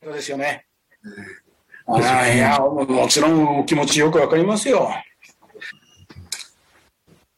[0.00, 0.64] 方ですよね。
[1.86, 4.90] あいや、もちろんお気持ちよくわかりますよ。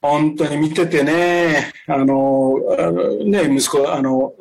[0.00, 4.32] 本当に見ててね、あの、あのね、息子、あの、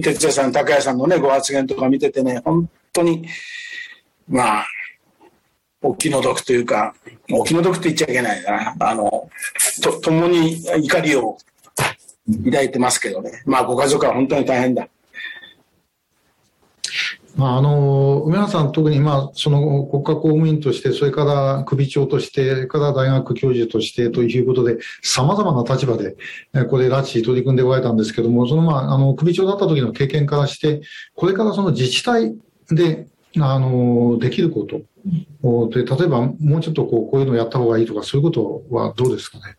[0.00, 3.26] 哲也さん、高谷さんのね、ご発言とか見ててね、本当に、
[4.28, 4.66] まあ、
[5.82, 6.94] お気の毒というか、
[7.32, 8.76] お気の毒って言っちゃいけないな。
[8.78, 9.28] あの、
[9.82, 11.38] と、共に怒りを
[12.46, 13.42] 抱いてますけどね。
[13.46, 14.88] まあ、ご家族は本当に大変だ。
[17.38, 26.16] まあ、あの、梅原さん、特に、まあ、その国家公務員として、それから首長として、それから大学教授としてということで、様々な立場で、
[26.68, 30.80] これ、拉致取り組んでおられたんですけども、その、まあ、あの、首長だった時の経験からして、
[31.14, 32.34] これからその自治体
[32.72, 33.06] で、
[33.38, 34.80] あの、できること
[35.70, 39.56] で、例えば、もうちょっとこう、こういうのをやった方がいいとか、そういうことはどうですかね？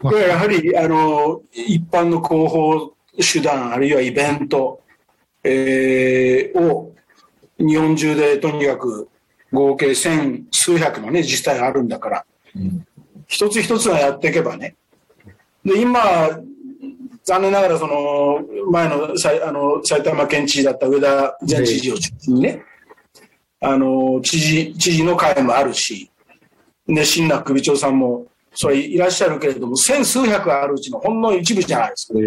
[0.00, 4.82] まあ、やはり、あの、一般の広報手段、あるいはイベント、
[5.44, 6.94] えー、を
[7.58, 9.08] 日本中でとにかく
[9.52, 12.86] 合計千数百のね、自治体があるんだから、うん、
[13.26, 14.76] 一つ一つがやっていけばね。
[15.64, 16.00] で、今、
[17.24, 19.14] 残念ながらその前の
[19.46, 22.62] あの埼玉県知事だった上田前知事を中心にね、
[23.60, 26.10] あの、知事、知事の会もあるし、
[26.86, 32.14] 熱心な首長さんもそれいらっしゃるけれども、千数百あるうちのほんの一部じゃないですか。
[32.14, 32.24] で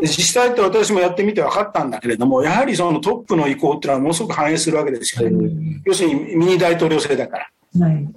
[0.00, 5.80] 自治体って私もやってみて分かったんだけれども、やはりそのトップの意向っていうのはものすごく反映するわけですよね。
[5.84, 7.86] 要するにミニ大統領制だから。
[7.86, 8.08] はい、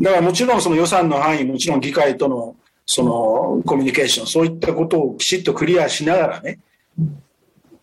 [0.00, 2.54] だからもちろんその予算の範囲、もちろん議会との
[2.86, 6.58] そのコミュニケーション、そういったことをきちっとクリアしながらね、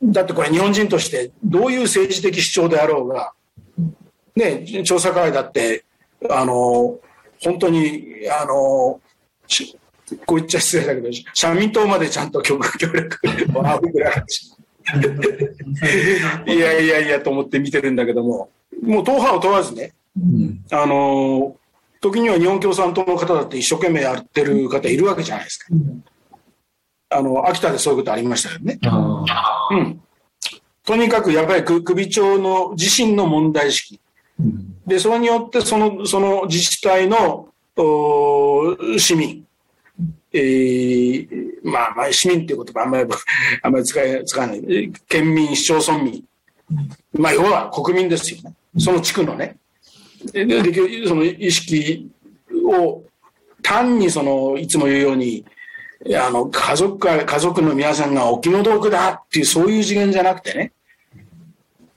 [0.04, 3.34] だってこれ日本人としてどういう政治的主張であろうが、
[4.36, 5.86] ね、調査会だって、
[6.30, 7.00] あの、
[7.44, 9.00] 本当に、あの、
[10.26, 13.20] こう言っちゃ失礼だけど、社民党までちゃんと協 力
[13.56, 14.26] を仰ぐぐらい。
[16.48, 18.50] いやいやいやと思って見てるんだけども、
[18.82, 21.56] もう党派を問わずね、うん、あの、
[22.02, 25.68] 時には日本共産党の方だって一生懸命やってる方いるわけじゃないですか。
[25.72, 26.04] うん、
[27.10, 28.80] あの、秋田でそういうことありましたよね。
[29.72, 30.02] うん。
[30.84, 34.00] とにかくやっぱり首長の自身の問題意識。
[34.86, 37.50] で、それによってその、その自治体の
[38.98, 39.46] 市民、
[40.34, 41.28] えー、
[41.64, 43.10] まあ、まあ、市民っていう言葉あんまり、
[43.62, 44.92] あんまり使い、使わない。
[45.08, 46.24] 県民、市町村民。
[47.14, 48.54] まあ、要は国民ですよね。
[48.78, 49.58] その地区のね。
[50.32, 52.10] で、できるその意識
[52.66, 53.04] を
[53.62, 55.46] 単にその、いつも言うように、
[56.16, 60.72] あの、家族か、家族の皆さんがお気の毒だっていう、そういう次元じゃなくてね、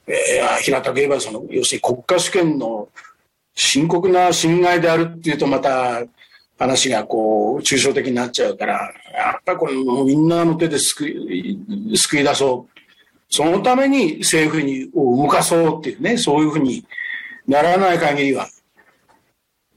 [0.06, 2.88] えー、平たく言えばその、要するに国家主権の
[3.54, 6.02] 深刻な侵害であるっていうとまた
[6.58, 12.80] 話がこう、抽象的になっちゃうから、やっぱりこれもうみんなの手で救い、救い出そう。
[13.28, 16.84] そのために政府にを動かそうっていうね、そういうふうに
[17.46, 18.48] ならない限りは、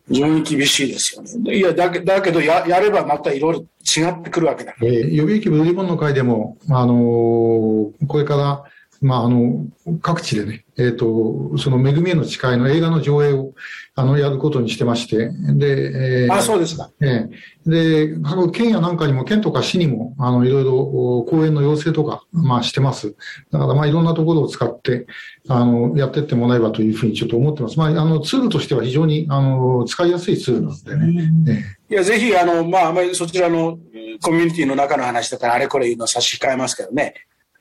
[0.09, 1.57] 非常に厳しいですよね。
[1.57, 4.73] いや、だけだけどや、やればまたいろいろ違ってくるわけだ。
[4.81, 8.63] えー、予備役ブリボンの会でも、あのー、これから、
[9.02, 9.66] まあ、あの、
[10.02, 13.53] 各地でね、えっ、ー、と、その恵みへの誓いの映画の上映を、
[13.96, 16.91] あの、やることにしてまして、で、えー、あ、そうですか。
[17.02, 23.16] えー、で、各県やなんかにも、県とか市にも、あの、いろいろ講演の要請とか、まあ、してます。
[23.52, 25.07] だから、まあ、いろんなところを使って、
[25.47, 27.78] あの、やってってもらえばというふうにちょっと思ってます。
[27.78, 31.31] まあ、あの、ツールとしては非常に、あの、使いやすいツールなんでね。
[31.44, 33.78] ねいや、ぜひ、あの、まあ、あまりそちらの
[34.22, 37.13] コミュニティの中の話だから、あれこれ言うの差し控えますけどね。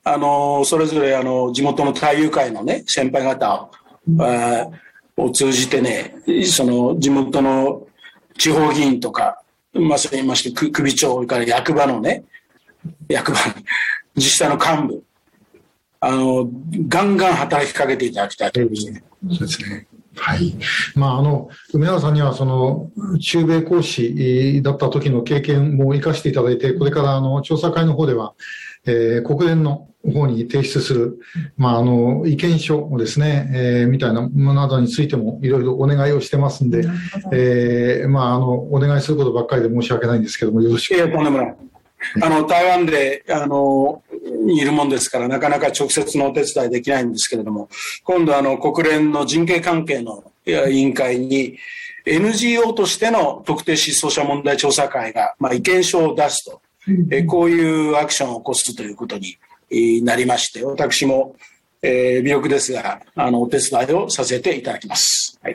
[0.08, 3.68] あの、それぞれあの、地元の太友会のね、先輩方
[5.16, 7.88] を,、を通じてね、その地元の
[8.38, 12.22] 地方議員とか、まさに言いまして、首長、から役場のね、
[13.08, 13.38] 役場、
[14.14, 15.02] 自治体の幹部、
[15.98, 16.48] あの、
[16.86, 19.04] ガンガン働きかけていただきたいと思いますね。
[19.30, 19.86] そうですね。
[20.16, 20.54] はい。
[20.94, 22.90] まあ、あの、梅原さんには、その、
[23.20, 28.34] 中米講師だった時の経験も生かしていただいて、これから、あの、調査会の方では、
[28.86, 31.18] えー、国連の方に提出する、
[31.56, 36.84] まあ、あの、意見書をですね、えー、みたいなものなどについてもいろいろお願いをしてますんで、
[37.32, 40.94] えー、まあ、あの、お願いすることばっかりで申し訳ないんですけども、よろしく。
[40.94, 41.56] いや、とんでもない。
[42.22, 44.02] あの、台湾で、あの、
[44.48, 47.68] いるもんですから、なかなか直接のお手伝いできないんですけれども、
[48.04, 51.58] 今度あの、国連の人権関係の委員会に、
[52.04, 56.60] NGO としての特定失踪者問題調査会が、まあ、意見書を出すと、
[57.10, 61.34] えこういうアクションを起こすということになりまして、私も、
[61.82, 65.38] えー、微力ですが、あの、お手伝いをさせていただきます。
[65.42, 65.54] はい。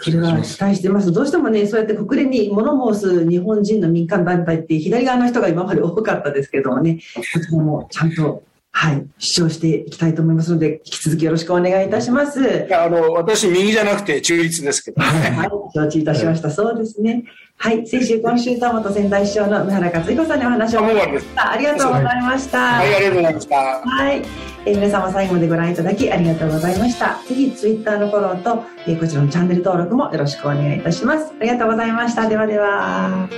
[0.00, 1.10] それは期待してます。
[1.12, 8.44] どうしてもね、そうやって国連に物申す日本人の民間団体って左側の人が今まで多かったですけどもね、こちらもちゃんと、
[8.80, 12.68] はい、主張していきたいと思いますので、引き続きよろしくお願いいたします。
[12.72, 16.48] あの、私、右じゃなくて中立ですけど、ね、はい、承知いたしました。
[16.48, 17.24] そうですね。
[17.56, 21.50] はい、先週、今週と元仙台市長の梅原克彦さんにお話を伺いました。
[21.50, 22.58] ありがとうございました。
[22.58, 23.56] はい、ありがとうございました。
[23.56, 24.22] はい、
[24.64, 27.18] えー、皆様最後までご覧いただきありがとうございました。
[27.26, 31.32] ぜひ、ツイッターのフォローと、えー、こちらのチャンネル登録もよろしくお願いいたします。
[31.40, 32.28] ありがとうございました。
[32.28, 33.28] ではでは。